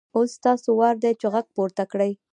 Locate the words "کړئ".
1.91-2.11